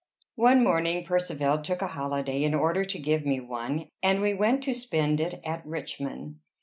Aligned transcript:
One 0.37 0.63
morning 0.63 1.05
Percivale 1.05 1.61
took 1.61 1.83
a 1.83 1.89
holiday 1.89 2.41
in 2.43 2.55
order 2.55 2.83
to 2.83 2.97
give 2.97 3.23
me 3.23 3.39
one, 3.39 3.89
and 4.01 4.19
we 4.19 4.33
went 4.33 4.63
to 4.63 4.73
spend 4.73 5.19
it 5.21 5.35
at 5.45 5.63
Richmond. 5.63 6.37